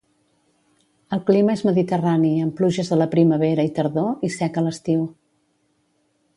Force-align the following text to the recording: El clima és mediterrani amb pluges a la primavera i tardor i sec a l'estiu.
El 1.17 1.21
clima 1.27 1.53
és 1.57 1.61
mediterrani 1.69 2.33
amb 2.45 2.57
pluges 2.61 2.91
a 2.95 2.99
la 3.03 3.09
primavera 3.13 3.69
i 3.69 3.73
tardor 3.79 4.27
i 4.29 4.33
sec 4.39 4.61
a 4.63 4.65
l'estiu. 4.69 5.09